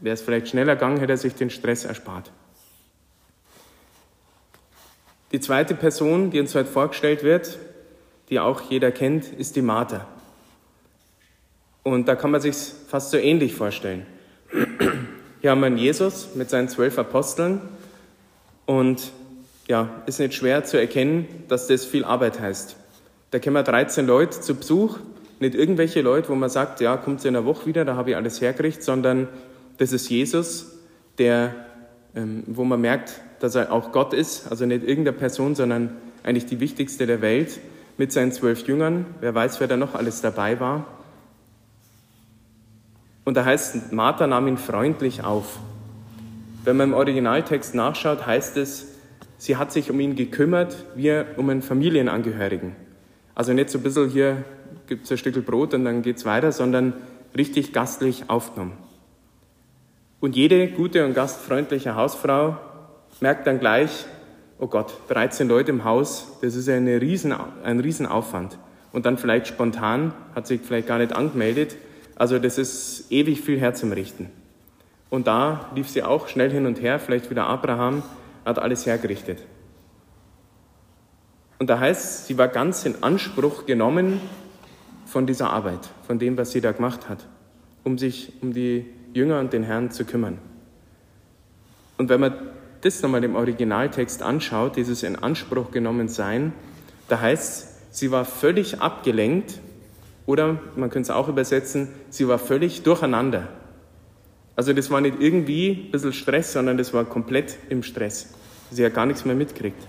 wäre 0.00 0.14
es 0.14 0.22
vielleicht 0.22 0.48
schneller 0.48 0.74
gegangen, 0.74 0.98
hätte 0.98 1.12
er 1.12 1.18
sich 1.18 1.34
den 1.34 1.50
Stress 1.50 1.84
erspart. 1.84 2.30
Die 5.32 5.40
zweite 5.40 5.74
Person, 5.74 6.30
die 6.30 6.40
uns 6.40 6.54
heute 6.54 6.70
vorgestellt 6.70 7.22
wird, 7.22 7.58
die 8.30 8.40
auch 8.40 8.62
jeder 8.62 8.90
kennt, 8.90 9.26
ist 9.26 9.56
die 9.56 9.62
Martha. 9.62 10.06
Und 11.82 12.08
da 12.08 12.16
kann 12.16 12.30
man 12.30 12.40
sich 12.40 12.56
fast 12.88 13.10
so 13.10 13.16
ähnlich 13.16 13.54
vorstellen. 13.54 14.06
Hier 15.40 15.50
haben 15.50 15.60
wir 15.60 15.66
einen 15.66 15.78
Jesus 15.78 16.34
mit 16.34 16.50
seinen 16.50 16.68
zwölf 16.68 16.98
Aposteln 16.98 17.60
und 18.66 19.12
ja, 19.68 20.02
ist 20.06 20.18
nicht 20.18 20.34
schwer 20.34 20.64
zu 20.64 20.78
erkennen, 20.78 21.26
dass 21.48 21.66
das 21.66 21.84
viel 21.84 22.04
Arbeit 22.04 22.40
heißt. 22.40 22.76
Da 23.30 23.38
kommen 23.38 23.62
13 23.62 24.06
Leute 24.06 24.40
zu 24.40 24.54
Besuch, 24.54 24.98
nicht 25.40 25.54
irgendwelche 25.54 26.00
Leute, 26.00 26.30
wo 26.30 26.34
man 26.34 26.50
sagt, 26.50 26.80
ja, 26.80 26.96
kommt 26.96 27.24
in 27.24 27.36
einer 27.36 27.44
Woche 27.44 27.66
wieder, 27.66 27.84
da 27.84 27.94
habe 27.94 28.10
ich 28.10 28.16
alles 28.16 28.40
hergerichtet, 28.40 28.82
sondern 28.82 29.28
das 29.76 29.92
ist 29.92 30.08
Jesus, 30.08 30.78
der, 31.18 31.54
ähm, 32.16 32.42
wo 32.46 32.64
man 32.64 32.80
merkt, 32.80 33.20
dass 33.40 33.54
er 33.54 33.70
auch 33.70 33.92
Gott 33.92 34.14
ist, 34.14 34.50
also 34.50 34.66
nicht 34.66 34.82
irgendeine 34.82 35.16
Person, 35.16 35.54
sondern 35.54 35.96
eigentlich 36.24 36.46
die 36.46 36.58
wichtigste 36.58 37.06
der 37.06 37.20
Welt, 37.20 37.60
mit 37.96 38.12
seinen 38.12 38.32
zwölf 38.32 38.66
Jüngern. 38.66 39.06
Wer 39.20 39.34
weiß, 39.34 39.60
wer 39.60 39.66
da 39.66 39.76
noch 39.76 39.94
alles 39.94 40.20
dabei 40.20 40.58
war. 40.60 40.86
Und 43.28 43.34
da 43.34 43.44
heißt, 43.44 43.92
Martha 43.92 44.26
nahm 44.26 44.48
ihn 44.48 44.56
freundlich 44.56 45.22
auf. 45.22 45.58
Wenn 46.64 46.78
man 46.78 46.88
im 46.88 46.94
Originaltext 46.94 47.74
nachschaut, 47.74 48.24
heißt 48.24 48.56
es, 48.56 48.86
sie 49.36 49.58
hat 49.58 49.70
sich 49.70 49.90
um 49.90 50.00
ihn 50.00 50.16
gekümmert, 50.16 50.78
wie 50.94 51.12
um 51.36 51.50
einen 51.50 51.60
Familienangehörigen. 51.60 52.74
Also 53.34 53.52
nicht 53.52 53.68
so 53.68 53.80
ein 53.80 53.82
bisschen 53.82 54.08
hier 54.08 54.46
gibt 54.86 55.04
es 55.04 55.10
ein 55.10 55.18
Stück 55.18 55.44
Brot 55.44 55.74
und 55.74 55.84
dann 55.84 56.00
geht 56.00 56.16
es 56.16 56.24
weiter, 56.24 56.52
sondern 56.52 56.94
richtig 57.36 57.74
gastlich 57.74 58.30
aufgenommen. 58.30 58.78
Und 60.20 60.34
jede 60.34 60.66
gute 60.68 61.04
und 61.04 61.12
gastfreundliche 61.12 61.96
Hausfrau 61.96 62.56
merkt 63.20 63.46
dann 63.46 63.60
gleich, 63.60 64.06
oh 64.58 64.68
Gott, 64.68 64.94
13 65.08 65.48
Leute 65.48 65.70
im 65.70 65.84
Haus, 65.84 66.38
das 66.40 66.54
ist 66.54 66.66
eine 66.70 66.98
riesen, 67.02 67.34
ein 67.62 67.80
Riesenaufwand. 67.80 68.58
Und 68.90 69.04
dann 69.04 69.18
vielleicht 69.18 69.48
spontan, 69.48 70.14
hat 70.34 70.46
sich 70.46 70.62
vielleicht 70.62 70.88
gar 70.88 70.96
nicht 70.96 71.14
angemeldet. 71.14 71.76
Also 72.18 72.40
das 72.40 72.58
ist 72.58 73.10
ewig 73.10 73.40
viel 73.40 73.60
herzurichten. 73.60 74.28
Und 75.08 75.28
da 75.28 75.70
lief 75.74 75.88
sie 75.88 76.02
auch 76.02 76.28
schnell 76.28 76.50
hin 76.50 76.66
und 76.66 76.82
her, 76.82 76.98
vielleicht 76.98 77.30
wieder 77.30 77.46
Abraham, 77.46 78.02
hat 78.44 78.58
alles 78.58 78.84
hergerichtet. 78.84 79.38
Und 81.60 81.70
da 81.70 81.78
heißt, 81.78 82.26
sie 82.26 82.36
war 82.36 82.48
ganz 82.48 82.84
in 82.84 83.02
Anspruch 83.02 83.66
genommen 83.66 84.20
von 85.06 85.26
dieser 85.26 85.50
Arbeit, 85.50 85.88
von 86.06 86.18
dem, 86.18 86.36
was 86.36 86.50
sie 86.50 86.60
da 86.60 86.72
gemacht 86.72 87.08
hat, 87.08 87.26
um 87.84 87.98
sich 87.98 88.32
um 88.42 88.52
die 88.52 88.86
Jünger 89.14 89.38
und 89.40 89.52
den 89.52 89.62
Herrn 89.62 89.90
zu 89.90 90.04
kümmern. 90.04 90.38
Und 91.96 92.08
wenn 92.08 92.20
man 92.20 92.34
das 92.82 93.00
nochmal 93.02 93.24
im 93.24 93.34
Originaltext 93.36 94.22
anschaut, 94.22 94.76
dieses 94.76 95.02
in 95.02 95.16
Anspruch 95.16 95.70
genommen 95.70 96.08
sein, 96.08 96.52
da 97.08 97.20
heißt 97.20 97.94
sie 97.94 98.10
war 98.10 98.24
völlig 98.24 98.80
abgelenkt 98.80 99.60
oder 100.28 100.58
man 100.76 100.90
könnte 100.90 101.10
es 101.10 101.16
auch 101.16 101.28
übersetzen, 101.28 101.88
sie 102.10 102.28
war 102.28 102.38
völlig 102.38 102.82
durcheinander. 102.82 103.48
Also 104.56 104.74
das 104.74 104.90
war 104.90 105.00
nicht 105.00 105.16
irgendwie 105.20 105.86
ein 105.86 105.90
bisschen 105.90 106.12
Stress, 106.12 106.52
sondern 106.52 106.76
das 106.76 106.92
war 106.92 107.06
komplett 107.06 107.56
im 107.70 107.82
Stress. 107.82 108.34
Sie 108.70 108.84
hat 108.84 108.92
gar 108.92 109.06
nichts 109.06 109.24
mehr 109.24 109.34
mitgekriegt. 109.34 109.82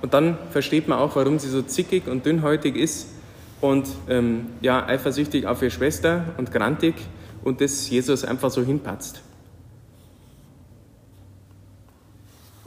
Und 0.00 0.12
dann 0.12 0.36
versteht 0.50 0.88
man 0.88 0.98
auch, 0.98 1.14
warum 1.14 1.38
sie 1.38 1.48
so 1.48 1.62
zickig 1.62 2.08
und 2.08 2.26
dünnhäutig 2.26 2.74
ist 2.74 3.10
und 3.60 3.86
ähm, 4.08 4.46
ja, 4.60 4.84
eifersüchtig 4.84 5.46
auf 5.46 5.62
ihre 5.62 5.70
Schwester 5.70 6.24
und 6.36 6.50
grantig 6.50 6.96
und 7.44 7.60
das 7.60 7.88
Jesus 7.88 8.24
einfach 8.24 8.50
so 8.50 8.64
hinpatzt. 8.64 9.22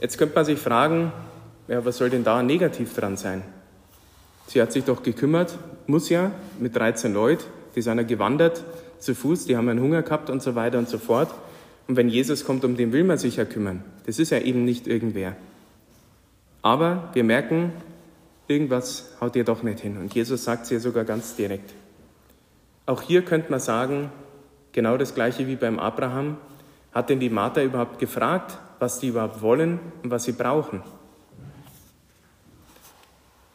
Jetzt 0.00 0.16
könnte 0.16 0.34
man 0.34 0.46
sich 0.46 0.58
fragen, 0.58 1.12
ja, 1.68 1.84
was 1.84 1.98
soll 1.98 2.08
denn 2.08 2.24
da 2.24 2.42
negativ 2.42 2.94
dran 2.94 3.18
sein? 3.18 3.42
Sie 4.46 4.62
hat 4.62 4.72
sich 4.72 4.84
doch 4.84 5.02
gekümmert, 5.02 5.58
muss 5.86 6.08
ja, 6.08 6.32
mit 6.58 6.76
13 6.76 7.12
Leuten, 7.12 7.44
die 7.74 7.82
sind 7.82 7.98
ja 7.98 8.04
gewandert 8.04 8.64
zu 8.98 9.14
Fuß, 9.14 9.46
die 9.46 9.56
haben 9.56 9.68
einen 9.68 9.80
Hunger 9.80 10.02
gehabt 10.02 10.30
und 10.30 10.42
so 10.42 10.54
weiter 10.54 10.78
und 10.78 10.88
so 10.88 10.98
fort. 10.98 11.32
Und 11.88 11.96
wenn 11.96 12.08
Jesus 12.08 12.44
kommt, 12.44 12.64
um 12.64 12.76
den 12.76 12.92
will 12.92 13.04
man 13.04 13.18
sich 13.18 13.36
ja 13.36 13.44
kümmern. 13.44 13.84
Das 14.06 14.18
ist 14.18 14.30
ja 14.30 14.38
eben 14.38 14.64
nicht 14.64 14.86
irgendwer. 14.86 15.36
Aber 16.62 17.10
wir 17.12 17.22
merken, 17.22 17.72
irgendwas 18.48 19.10
haut 19.20 19.36
ihr 19.36 19.44
doch 19.44 19.62
nicht 19.62 19.80
hin. 19.80 19.96
Und 19.98 20.14
Jesus 20.14 20.44
sagt 20.44 20.64
es 20.64 20.72
ihr 20.72 20.80
sogar 20.80 21.04
ganz 21.04 21.36
direkt. 21.36 21.74
Auch 22.86 23.02
hier 23.02 23.22
könnte 23.22 23.50
man 23.50 23.60
sagen, 23.60 24.10
genau 24.72 24.96
das 24.96 25.14
gleiche 25.14 25.46
wie 25.46 25.56
beim 25.56 25.78
Abraham. 25.78 26.38
Hat 26.92 27.10
denn 27.10 27.20
die 27.20 27.30
Martha 27.30 27.62
überhaupt 27.62 27.98
gefragt, 27.98 28.58
was 28.78 29.00
die 29.00 29.08
überhaupt 29.08 29.42
wollen 29.42 29.78
und 30.02 30.10
was 30.10 30.24
sie 30.24 30.32
brauchen? 30.32 30.82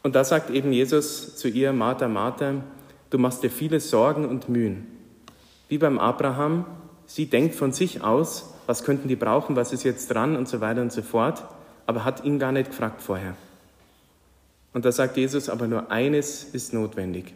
Und 0.02 0.14
da 0.14 0.24
sagt 0.24 0.50
eben 0.50 0.72
Jesus 0.72 1.36
zu 1.36 1.48
ihr, 1.48 1.72
Martha, 1.72 2.08
Martha, 2.08 2.62
du 3.10 3.18
machst 3.18 3.42
dir 3.42 3.50
viele 3.50 3.80
Sorgen 3.80 4.24
und 4.24 4.48
Mühen. 4.48 4.86
Wie 5.68 5.78
beim 5.78 5.98
Abraham, 5.98 6.66
sie 7.06 7.26
denkt 7.26 7.54
von 7.54 7.72
sich 7.72 8.02
aus, 8.02 8.52
was 8.66 8.84
könnten 8.84 9.08
die 9.08 9.16
brauchen, 9.16 9.56
was 9.56 9.72
ist 9.72 9.84
jetzt 9.84 10.08
dran 10.08 10.36
und 10.36 10.48
so 10.48 10.60
weiter 10.60 10.82
und 10.82 10.92
so 10.92 11.02
fort, 11.02 11.44
aber 11.86 12.04
hat 12.04 12.24
ihn 12.24 12.38
gar 12.38 12.52
nicht 12.52 12.70
gefragt 12.70 13.02
vorher. 13.02 13.36
Und 14.72 14.84
da 14.84 14.92
sagt 14.92 15.16
Jesus, 15.16 15.48
aber 15.48 15.66
nur 15.66 15.90
eines 15.90 16.44
ist 16.44 16.72
notwendig. 16.72 17.34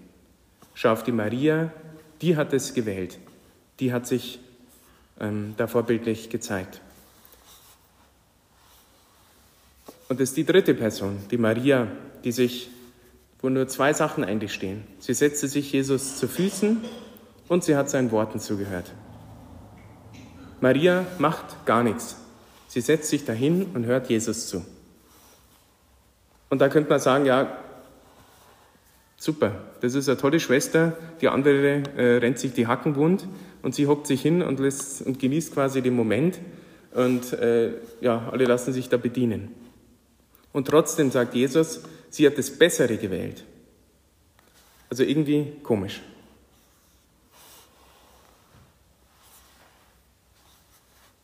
Schau 0.75 0.93
auf 0.93 1.03
die 1.03 1.13
Maria, 1.13 1.71
die 2.23 2.37
hat 2.37 2.53
es 2.53 2.75
gewählt, 2.75 3.19
die 3.81 3.93
hat 3.93 4.07
sich 4.07 4.41
ähm, 5.21 5.55
da 5.57 5.67
vorbildlich 5.67 6.31
gezeigt. 6.31 6.81
Und 10.09 10.21
das 10.21 10.31
ist 10.31 10.37
die 10.37 10.45
dritte 10.45 10.75
Person, 10.75 11.19
die 11.31 11.39
Maria, 11.39 11.89
die 12.27 12.33
sich, 12.33 12.71
wo 13.39 13.49
nur 13.49 13.69
zwei 13.69 13.93
Sachen 13.93 14.25
eigentlich 14.25 14.53
stehen. 14.53 14.83
Sie 14.99 15.15
setzte 15.15 15.47
sich 15.47 15.71
Jesus 15.71 16.17
zu 16.17 16.27
Füßen 16.27 16.79
und 17.47 17.63
sie 17.63 17.77
hat 17.77 17.89
seinen 17.89 18.11
Worten 18.11 18.41
zugehört. 18.41 18.93
Maria 20.61 21.07
macht 21.19 21.65
gar 21.67 21.85
nichts. 21.85 22.17
Sie 22.67 22.81
setzt 22.81 23.11
sich 23.11 23.25
dahin 23.25 23.67
und 23.75 23.87
hört 23.87 24.11
Jesus 24.11 24.49
zu. 24.49 24.67
Und 26.51 26.61
da 26.61 26.69
könnte 26.69 26.91
man 26.91 26.99
sagen, 26.99 27.27
ja, 27.27 27.59
super, 29.17 29.53
das 29.81 29.95
ist 29.95 30.09
eine 30.09 30.19
tolle 30.19 30.41
Schwester, 30.41 30.97
die 31.21 31.29
andere 31.29 31.85
äh, 31.97 32.17
rennt 32.17 32.41
sich 32.41 32.55
die 32.55 32.67
Hacken 32.67 32.97
wund 32.97 33.29
und 33.63 33.77
sie 33.77 33.87
hockt 33.87 34.09
sich 34.09 34.21
hin 34.21 34.43
und, 34.43 34.59
lässt, 34.59 35.03
und 35.03 35.21
genießt 35.21 35.55
quasi 35.55 35.81
den 35.81 35.95
Moment 35.95 36.41
und 36.93 37.35
äh, 37.35 37.75
ja, 38.01 38.29
alle 38.33 38.47
lassen 38.47 38.73
sich 38.73 38.89
da 38.89 38.97
bedienen. 38.97 39.55
Und 40.53 40.67
trotzdem 40.67 41.13
sagt 41.13 41.35
Jesus, 41.35 41.83
sie 42.11 42.27
hat 42.27 42.39
das 42.39 42.51
Bessere 42.51 42.97
gewählt. 42.97 43.45
Also 44.91 45.03
irgendwie 45.03 45.53
komisch. 45.63 46.01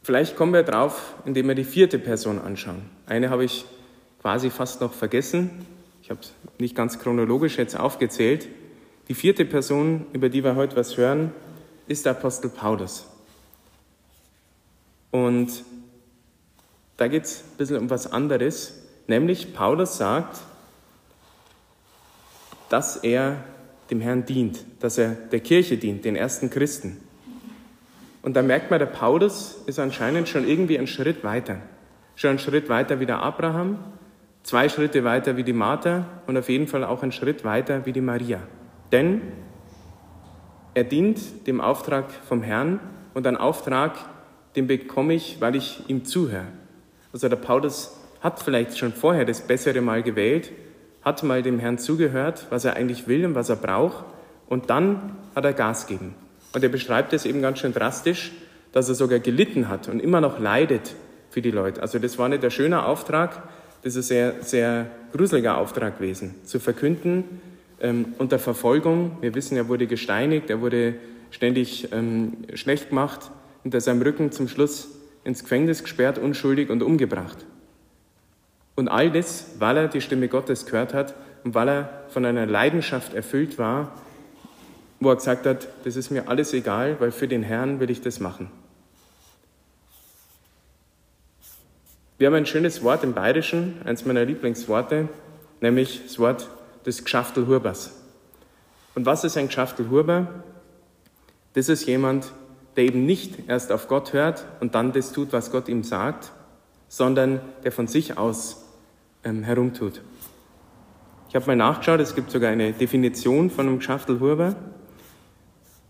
Vielleicht 0.02 0.36
kommen 0.36 0.52
wir 0.52 0.64
drauf, 0.64 1.14
indem 1.24 1.46
wir 1.48 1.54
die 1.54 1.64
vierte 1.64 1.98
Person 1.98 2.40
anschauen. 2.40 2.82
Eine 3.06 3.30
habe 3.30 3.44
ich 3.44 3.64
quasi 4.20 4.50
fast 4.50 4.80
noch 4.80 4.92
vergessen. 4.92 5.64
Ich 6.02 6.10
habe 6.10 6.20
es 6.20 6.32
nicht 6.58 6.74
ganz 6.74 6.98
chronologisch 6.98 7.56
jetzt 7.56 7.78
aufgezählt. 7.78 8.48
Die 9.08 9.14
vierte 9.14 9.44
Person, 9.44 10.06
über 10.12 10.28
die 10.28 10.42
wir 10.42 10.56
heute 10.56 10.74
was 10.74 10.96
hören, 10.96 11.32
ist 11.86 12.04
der 12.04 12.12
Apostel 12.12 12.50
Paulus. 12.50 13.06
Und 15.12 15.64
da 16.96 17.06
geht 17.06 17.24
es 17.24 17.42
ein 17.42 17.56
bisschen 17.58 17.78
um 17.78 17.90
was 17.90 18.10
anderes, 18.10 18.82
nämlich 19.06 19.54
Paulus 19.54 19.98
sagt, 19.98 20.40
dass 22.72 22.96
er 22.96 23.36
dem 23.90 24.00
Herrn 24.00 24.24
dient, 24.24 24.64
dass 24.80 24.96
er 24.96 25.10
der 25.10 25.40
Kirche 25.40 25.76
dient, 25.76 26.06
den 26.06 26.16
ersten 26.16 26.48
Christen. 26.48 26.96
Und 28.22 28.34
da 28.34 28.40
merkt 28.40 28.70
man, 28.70 28.78
der 28.78 28.86
Paulus 28.86 29.60
ist 29.66 29.78
anscheinend 29.78 30.26
schon 30.26 30.48
irgendwie 30.48 30.78
einen 30.78 30.86
Schritt 30.86 31.22
weiter. 31.22 31.58
Schon 32.16 32.30
einen 32.30 32.38
Schritt 32.38 32.70
weiter 32.70 32.98
wie 32.98 33.04
der 33.04 33.18
Abraham, 33.18 33.78
zwei 34.42 34.70
Schritte 34.70 35.04
weiter 35.04 35.36
wie 35.36 35.44
die 35.44 35.52
Martha 35.52 36.06
und 36.26 36.38
auf 36.38 36.48
jeden 36.48 36.66
Fall 36.66 36.82
auch 36.82 37.02
einen 37.02 37.12
Schritt 37.12 37.44
weiter 37.44 37.84
wie 37.84 37.92
die 37.92 38.00
Maria. 38.00 38.40
Denn 38.90 39.20
er 40.72 40.84
dient 40.84 41.46
dem 41.46 41.60
Auftrag 41.60 42.10
vom 42.10 42.42
Herrn 42.42 42.80
und 43.12 43.26
einen 43.26 43.36
Auftrag, 43.36 43.98
den 44.56 44.66
bekomme 44.66 45.12
ich, 45.12 45.42
weil 45.42 45.56
ich 45.56 45.84
ihm 45.88 46.06
zuhöre. 46.06 46.46
Also 47.12 47.28
der 47.28 47.36
Paulus 47.36 47.98
hat 48.22 48.40
vielleicht 48.40 48.78
schon 48.78 48.94
vorher 48.94 49.26
das 49.26 49.42
Bessere 49.42 49.82
mal 49.82 50.02
gewählt, 50.02 50.52
hat 51.04 51.22
mal 51.22 51.42
dem 51.42 51.58
Herrn 51.58 51.78
zugehört, 51.78 52.46
was 52.50 52.64
er 52.64 52.76
eigentlich 52.76 53.08
will 53.08 53.26
und 53.26 53.34
was 53.34 53.48
er 53.48 53.56
braucht, 53.56 54.04
und 54.48 54.70
dann 54.70 55.16
hat 55.34 55.44
er 55.44 55.52
Gas 55.52 55.86
gegeben. 55.86 56.14
Und 56.54 56.62
er 56.62 56.68
beschreibt 56.68 57.12
es 57.12 57.24
eben 57.24 57.42
ganz 57.42 57.58
schön 57.58 57.72
drastisch, 57.72 58.32
dass 58.72 58.88
er 58.88 58.94
sogar 58.94 59.18
gelitten 59.18 59.68
hat 59.68 59.88
und 59.88 60.00
immer 60.00 60.20
noch 60.20 60.38
leidet 60.38 60.94
für 61.30 61.42
die 61.42 61.50
Leute. 61.50 61.80
Also 61.82 61.98
das 61.98 62.18
war 62.18 62.28
nicht 62.28 62.42
der 62.42 62.50
schöne 62.50 62.84
Auftrag, 62.84 63.42
das 63.82 63.96
ist 63.96 64.06
ein 64.06 64.08
sehr, 64.08 64.34
sehr 64.42 64.86
gruseliger 65.12 65.58
Auftrag 65.58 65.98
gewesen, 65.98 66.34
zu 66.44 66.60
verkünden 66.60 67.24
ähm, 67.80 68.14
unter 68.18 68.38
Verfolgung. 68.38 69.16
Wir 69.20 69.34
wissen, 69.34 69.56
er 69.56 69.68
wurde 69.68 69.86
gesteinigt, 69.86 70.50
er 70.50 70.60
wurde 70.60 70.94
ständig 71.30 71.88
ähm, 71.92 72.44
schlecht 72.54 72.90
gemacht, 72.90 73.30
hinter 73.62 73.80
seinem 73.80 74.02
Rücken 74.02 74.30
zum 74.30 74.48
Schluss 74.48 74.88
ins 75.24 75.42
Gefängnis 75.42 75.82
gesperrt, 75.82 76.18
unschuldig 76.18 76.70
und 76.70 76.82
umgebracht. 76.82 77.38
Und 78.74 78.88
all 78.88 79.10
das, 79.10 79.46
weil 79.58 79.76
er 79.76 79.88
die 79.88 80.00
Stimme 80.00 80.28
Gottes 80.28 80.66
gehört 80.66 80.94
hat 80.94 81.14
und 81.44 81.54
weil 81.54 81.68
er 81.68 82.04
von 82.08 82.24
einer 82.24 82.46
Leidenschaft 82.46 83.14
erfüllt 83.14 83.58
war, 83.58 83.92
wo 85.00 85.10
er 85.10 85.16
gesagt 85.16 85.46
hat, 85.46 85.68
das 85.84 85.96
ist 85.96 86.10
mir 86.10 86.28
alles 86.28 86.52
egal, 86.52 86.96
weil 87.00 87.10
für 87.10 87.28
den 87.28 87.42
Herrn 87.42 87.80
will 87.80 87.90
ich 87.90 88.00
das 88.00 88.20
machen. 88.20 88.50
Wir 92.18 92.28
haben 92.28 92.34
ein 92.34 92.46
schönes 92.46 92.84
Wort 92.84 93.02
im 93.02 93.14
Bayerischen, 93.14 93.80
eins 93.84 94.04
meiner 94.04 94.24
Lieblingsworte, 94.24 95.08
nämlich 95.60 96.02
das 96.04 96.18
Wort 96.20 96.48
des 96.86 97.04
Gschaftelhurbers. 97.04 98.00
Und 98.94 99.06
was 99.06 99.24
ist 99.24 99.36
ein 99.36 99.48
Gschaftelhuber? 99.48 100.28
Das 101.54 101.68
ist 101.68 101.86
jemand, 101.86 102.32
der 102.76 102.84
eben 102.84 103.06
nicht 103.06 103.48
erst 103.48 103.72
auf 103.72 103.88
Gott 103.88 104.12
hört 104.12 104.44
und 104.60 104.74
dann 104.74 104.92
das 104.92 105.12
tut, 105.12 105.32
was 105.32 105.50
Gott 105.50 105.68
ihm 105.68 105.82
sagt, 105.82 106.30
sondern 106.88 107.40
der 107.64 107.72
von 107.72 107.86
sich 107.86 108.16
aus 108.18 108.61
ähm, 109.24 109.42
herumtut. 109.42 110.02
Ich 111.28 111.34
habe 111.34 111.46
mal 111.46 111.56
nachgeschaut, 111.56 112.00
es 112.00 112.14
gibt 112.14 112.30
sogar 112.30 112.50
eine 112.50 112.72
Definition 112.72 113.50
von 113.50 113.66
einem 113.66 113.78
Gschaftelhuber. 113.78 114.54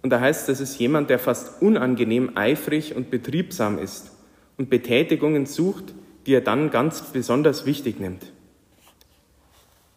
Und 0.02 0.10
da 0.10 0.20
heißt, 0.20 0.48
das 0.48 0.60
ist 0.60 0.78
jemand, 0.78 1.10
der 1.10 1.18
fast 1.18 1.62
unangenehm 1.62 2.32
eifrig 2.36 2.94
und 2.94 3.10
betriebsam 3.10 3.78
ist 3.78 4.12
und 4.56 4.70
Betätigungen 4.70 5.46
sucht, 5.46 5.94
die 6.26 6.34
er 6.34 6.40
dann 6.40 6.70
ganz 6.70 7.02
besonders 7.12 7.66
wichtig 7.66 7.98
nimmt. 7.98 8.32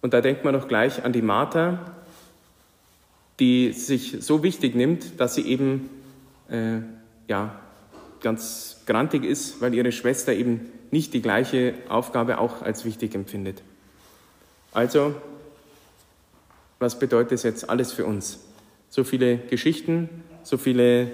Und 0.01 0.13
da 0.13 0.21
denkt 0.21 0.43
man 0.43 0.53
doch 0.53 0.67
gleich 0.67 1.03
an 1.03 1.13
die 1.13 1.21
Martha, 1.21 1.95
die 3.39 3.71
sich 3.73 4.17
so 4.21 4.43
wichtig 4.43 4.75
nimmt, 4.75 5.19
dass 5.19 5.35
sie 5.35 5.45
eben 5.47 5.89
äh, 6.49 6.79
ja, 7.27 7.59
ganz 8.21 8.83
grantig 8.85 9.23
ist, 9.23 9.61
weil 9.61 9.73
ihre 9.73 9.91
Schwester 9.91 10.33
eben 10.33 10.71
nicht 10.95 11.13
die 11.13 11.21
gleiche 11.21 11.73
Aufgabe 11.89 12.37
auch 12.37 12.61
als 12.61 12.85
wichtig 12.85 13.15
empfindet. 13.15 13.61
Also, 14.71 15.13
was 16.79 16.97
bedeutet 16.97 17.33
das 17.33 17.43
jetzt 17.43 17.69
alles 17.69 17.91
für 17.91 18.05
uns? 18.05 18.39
So 18.89 19.03
viele 19.03 19.35
Geschichten, 19.35 20.09
so 20.43 20.57
viele 20.57 21.11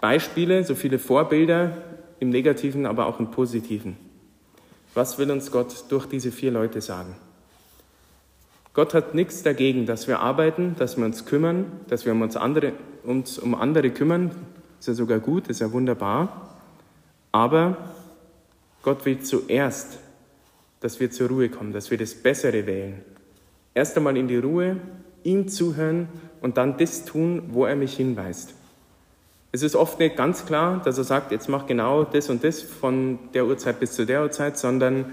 Beispiele, 0.00 0.62
so 0.62 0.76
viele 0.76 1.00
Vorbilder 1.00 1.78
im 2.20 2.30
negativen, 2.30 2.86
aber 2.86 3.06
auch 3.06 3.18
im 3.18 3.32
positiven. 3.32 3.96
Was 4.94 5.18
will 5.18 5.32
uns 5.32 5.50
Gott 5.50 5.86
durch 5.88 6.06
diese 6.06 6.30
vier 6.30 6.52
Leute 6.52 6.80
sagen? 6.80 7.16
Gott 8.72 8.94
hat 8.94 9.16
nichts 9.16 9.42
dagegen, 9.42 9.84
dass 9.84 10.06
wir 10.06 10.20
arbeiten, 10.20 10.76
dass 10.78 10.96
wir 10.96 11.04
uns 11.04 11.24
kümmern, 11.24 11.66
dass 11.88 12.06
wir 12.06 12.12
uns, 12.12 12.36
andere, 12.36 12.72
uns 13.02 13.36
um 13.36 13.56
andere 13.56 13.90
kümmern. 13.90 14.30
Ist 14.78 14.86
ja 14.86 14.94
sogar 14.94 15.18
gut, 15.18 15.48
ist 15.48 15.60
ja 15.60 15.72
wunderbar. 15.72 16.60
Aber 17.32 17.76
Gott 18.82 19.04
will 19.04 19.20
zuerst, 19.20 19.98
dass 20.80 20.98
wir 20.98 21.10
zur 21.10 21.28
Ruhe 21.28 21.48
kommen, 21.48 21.72
dass 21.72 21.90
wir 21.90 21.98
das 21.98 22.14
Bessere 22.14 22.66
wählen. 22.66 23.00
Erst 23.74 23.96
einmal 23.96 24.16
in 24.16 24.28
die 24.28 24.36
Ruhe, 24.36 24.76
ihm 25.22 25.48
zuhören 25.48 26.08
und 26.40 26.56
dann 26.56 26.76
das 26.76 27.04
tun, 27.04 27.44
wo 27.50 27.64
er 27.64 27.76
mich 27.76 27.96
hinweist. 27.96 28.54
Es 29.52 29.62
ist 29.62 29.76
oft 29.76 29.98
nicht 29.98 30.16
ganz 30.16 30.46
klar, 30.46 30.80
dass 30.84 30.98
er 30.98 31.04
sagt, 31.04 31.30
jetzt 31.30 31.48
mach 31.48 31.66
genau 31.66 32.04
das 32.04 32.30
und 32.30 32.42
das 32.42 32.62
von 32.62 33.18
der 33.34 33.46
Uhrzeit 33.46 33.78
bis 33.80 33.92
zu 33.92 34.06
der 34.06 34.22
Uhrzeit, 34.22 34.58
sondern 34.58 35.12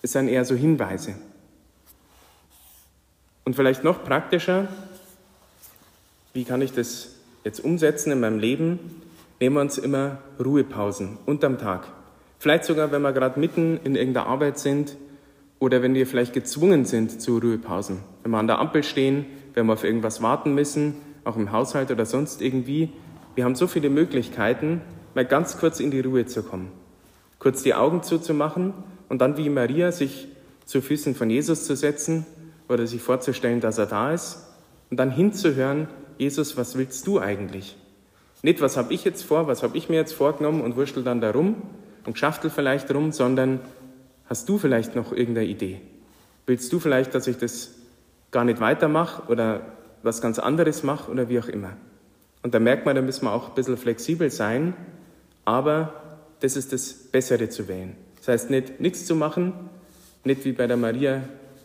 es 0.00 0.12
sind 0.12 0.28
eher 0.28 0.44
so 0.44 0.54
Hinweise. 0.54 1.14
Und 3.44 3.54
vielleicht 3.54 3.84
noch 3.84 4.02
praktischer, 4.04 4.68
wie 6.32 6.44
kann 6.44 6.62
ich 6.62 6.72
das 6.72 7.10
jetzt 7.44 7.60
umsetzen 7.60 8.10
in 8.10 8.20
meinem 8.20 8.38
Leben? 8.38 9.02
Nehmen 9.38 9.56
wir 9.56 9.60
uns 9.60 9.78
immer 9.78 10.18
Ruhepausen 10.42 11.18
unterm 11.26 11.58
Tag. 11.58 11.86
Vielleicht 12.42 12.64
sogar, 12.64 12.90
wenn 12.90 13.02
wir 13.02 13.12
gerade 13.12 13.38
mitten 13.38 13.78
in 13.84 13.94
irgendeiner 13.94 14.26
Arbeit 14.26 14.58
sind 14.58 14.96
oder 15.60 15.80
wenn 15.80 15.94
wir 15.94 16.08
vielleicht 16.08 16.32
gezwungen 16.32 16.84
sind 16.84 17.22
zu 17.22 17.38
Ruhepausen. 17.38 17.98
Wenn 18.24 18.32
wir 18.32 18.38
an 18.38 18.48
der 18.48 18.58
Ampel 18.58 18.82
stehen, 18.82 19.26
wenn 19.54 19.66
wir 19.66 19.74
auf 19.74 19.84
irgendwas 19.84 20.22
warten 20.22 20.52
müssen, 20.52 20.96
auch 21.22 21.36
im 21.36 21.52
Haushalt 21.52 21.92
oder 21.92 22.04
sonst 22.04 22.42
irgendwie. 22.42 22.90
Wir 23.36 23.44
haben 23.44 23.54
so 23.54 23.68
viele 23.68 23.90
Möglichkeiten, 23.90 24.80
mal 25.14 25.24
ganz 25.24 25.56
kurz 25.56 25.78
in 25.78 25.92
die 25.92 26.00
Ruhe 26.00 26.26
zu 26.26 26.42
kommen. 26.42 26.72
Kurz 27.38 27.62
die 27.62 27.74
Augen 27.74 28.02
zuzumachen 28.02 28.74
und 29.08 29.20
dann 29.20 29.36
wie 29.36 29.48
Maria 29.48 29.92
sich 29.92 30.26
zu 30.64 30.82
Füßen 30.82 31.14
von 31.14 31.30
Jesus 31.30 31.64
zu 31.64 31.76
setzen 31.76 32.26
oder 32.68 32.88
sich 32.88 33.02
vorzustellen, 33.02 33.60
dass 33.60 33.78
er 33.78 33.86
da 33.86 34.12
ist 34.12 34.48
und 34.90 34.96
dann 34.96 35.12
hinzuhören, 35.12 35.86
Jesus, 36.18 36.56
was 36.56 36.76
willst 36.76 37.06
du 37.06 37.20
eigentlich? 37.20 37.76
Nicht, 38.42 38.60
was 38.60 38.76
habe 38.76 38.92
ich 38.92 39.04
jetzt 39.04 39.22
vor, 39.22 39.46
was 39.46 39.62
habe 39.62 39.78
ich 39.78 39.88
mir 39.88 39.94
jetzt 39.94 40.14
vorgenommen 40.14 40.60
und 40.60 40.74
wurschtel 40.74 41.04
dann 41.04 41.20
da 41.20 41.30
rum 41.30 41.62
und 42.04 42.18
schaftel 42.18 42.50
vielleicht 42.50 42.92
rum, 42.94 43.12
sondern 43.12 43.60
Hast 44.32 44.48
du 44.48 44.56
vielleicht 44.56 44.96
noch 44.96 45.12
irgendeine 45.12 45.46
Idee? 45.46 45.82
Willst 46.46 46.72
du 46.72 46.80
vielleicht, 46.80 47.14
dass 47.14 47.26
ich 47.26 47.36
das 47.36 47.72
gar 48.30 48.44
nicht 48.46 48.60
weitermache 48.60 49.30
oder 49.30 49.60
was 50.02 50.22
ganz 50.22 50.38
anderes 50.38 50.82
mache 50.82 51.10
oder 51.10 51.28
wie 51.28 51.38
auch 51.38 51.48
immer? 51.48 51.76
Und 52.42 52.54
da 52.54 52.58
merkt 52.58 52.86
man, 52.86 52.96
da 52.96 53.02
müssen 53.02 53.26
wir 53.26 53.32
auch 53.32 53.50
ein 53.50 53.54
bisschen 53.54 53.76
flexibel 53.76 54.30
sein, 54.30 54.72
aber 55.44 55.92
das 56.40 56.56
ist 56.56 56.72
das 56.72 56.94
Bessere 56.94 57.50
zu 57.50 57.68
wählen. 57.68 57.94
Das 58.20 58.28
heißt 58.28 58.48
nicht 58.48 58.80
nichts 58.80 59.04
zu 59.04 59.14
machen, 59.14 59.52
nicht 60.24 60.46
wie 60.46 60.52
bei 60.52 60.66
der 60.66 60.78
Maria 60.78 61.24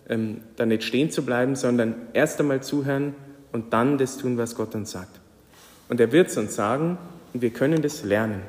ähm, 0.09 0.41
da 0.57 0.65
nicht 0.65 0.83
stehen 0.83 1.09
zu 1.09 1.23
bleiben, 1.23 1.55
sondern 1.55 1.95
erst 2.11 2.37
einmal 2.41 2.61
zuhören 2.61 3.15
und 3.53 3.71
dann 3.71 3.97
das 3.97 4.17
tun, 4.17 4.37
was 4.37 4.55
Gott 4.55 4.75
uns 4.75 4.91
sagt. 4.91 5.21
Und 5.87 6.01
er 6.01 6.11
wird 6.11 6.27
es 6.27 6.35
uns 6.35 6.53
sagen 6.53 6.97
und 7.33 7.41
wir 7.41 7.51
können 7.51 7.81
das 7.81 8.03
lernen. 8.03 8.41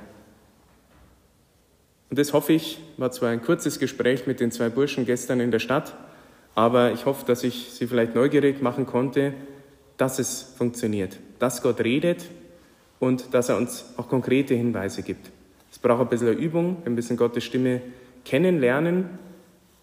Und 2.11 2.19
das 2.19 2.33
hoffe 2.33 2.55
ich, 2.55 2.79
war 2.97 3.11
zwar 3.11 3.31
ein 3.31 3.43
kurzes 3.43 3.79
Gespräch 3.79 4.27
mit 4.27 4.41
den 4.41 4.51
zwei 4.51 4.71
Burschen 4.71 5.05
gestern 5.05 5.41
in 5.41 5.51
der 5.51 5.59
Stadt, 5.59 5.95
aber 6.55 6.93
ich 6.93 7.05
hoffe, 7.07 7.27
dass 7.27 7.45
ich 7.45 7.71
Sie 7.73 7.87
vielleicht 7.87 8.15
neugierig 8.15 8.63
machen 8.63 8.87
konnte, 8.87 9.35
dass 9.99 10.19
es 10.19 10.55
funktioniert, 10.57 11.19
dass 11.39 11.63
Gott 11.63 11.81
redet 11.81 12.25
und 12.99 13.35
dass 13.35 13.49
er 13.49 13.57
uns 13.57 13.85
auch 13.97 14.09
konkrete 14.09 14.55
Hinweise 14.55 15.03
gibt. 15.03 15.31
Es 15.71 15.79
braucht 15.79 16.01
ein 16.01 16.09
bisschen 16.09 16.39
Übung, 16.39 16.79
wir 16.83 16.91
müssen 16.91 17.17
Gottes 17.17 17.45
Stimme 17.45 17.83
kennenlernen 18.25 19.11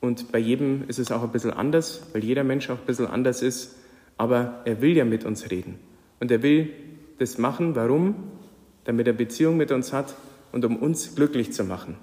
und 0.02 0.32
bei 0.32 0.40
jedem 0.40 0.84
ist 0.88 1.00
es 1.00 1.12
auch 1.12 1.24
ein 1.24 1.32
bisschen 1.32 1.52
anders, 1.52 2.08
weil 2.14 2.24
jeder 2.24 2.44
Mensch 2.44 2.70
auch 2.70 2.80
ein 2.80 2.86
bisschen 2.86 3.08
anders 3.08 3.42
ist, 3.42 3.76
aber 4.18 4.62
er 4.66 4.82
will 4.82 4.98
ja 4.98 5.06
mit 5.06 5.26
uns 5.26 5.52
reden 5.52 5.80
und 6.20 6.32
er 6.32 6.42
will 6.42 6.72
das 7.20 7.38
machen. 7.38 7.76
Warum? 7.76 8.16
Damit 8.86 9.08
er 9.08 9.14
Beziehung 9.14 9.58
mit 9.58 9.72
uns 9.72 9.94
hat 9.94 10.16
und 10.52 10.66
um 10.66 10.78
uns 10.78 11.16
glücklich 11.16 11.54
zu 11.54 11.64
machen. 11.64 11.98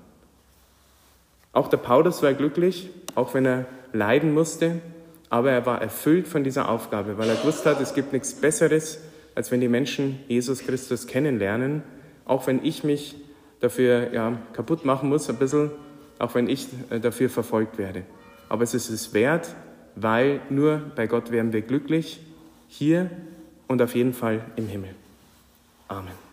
Auch 1.53 1.69
der 1.69 1.77
Paulus 1.77 2.23
war 2.23 2.33
glücklich, 2.33 2.91
auch 3.15 3.35
wenn 3.35 3.45
er 3.45 3.67
leiden 3.93 4.33
musste, 4.33 4.81
aber 5.29 5.51
er 5.51 5.67
war 5.67 5.81
erfüllt 5.81 6.27
von 6.27 6.45
dieser 6.45 6.69
Aufgabe, 6.69 7.19
weil 7.19 7.29
er 7.29 7.37
gewusst 7.37 7.67
hat, 7.67 7.81
es 7.81 7.95
gibt 7.95 8.13
nichts 8.13 8.35
Besseres, 8.35 9.01
als 9.35 9.51
wenn 9.51 9.61
die 9.61 9.69
Menschen 9.69 10.21
Jesus 10.29 10.61
Christus 10.61 11.07
kennenlernen, 11.07 11.83
auch 12.25 12.47
wenn 12.47 12.65
ich 12.65 12.85
mich 12.85 13.17
dafür 13.61 14.13
ja, 14.13 14.39
kaputt 14.53 14.85
machen 14.85 15.09
muss, 15.09 15.29
ein 15.31 15.37
bisschen, 15.37 15.71
auch 16.19 16.35
wenn 16.35 16.49
ich 16.49 16.69
äh, 16.91 17.01
dafür 17.01 17.31
verfolgt 17.31 17.79
werde. 17.79 18.03
Aber 18.49 18.63
es 18.65 18.75
ist 18.75 18.91
es 18.91 19.15
wert, 19.15 19.55
weil 19.97 20.41
nur 20.51 20.83
bei 20.95 21.07
Gott 21.07 21.31
werden 21.31 21.53
wir 21.53 21.63
glücklich, 21.63 22.21
hier 22.69 23.11
und 23.69 23.81
auf 23.81 23.95
jeden 23.95 24.15
Fall 24.15 24.45
im 24.57 24.69
Himmel. 24.69 24.95
Amen. 25.89 26.32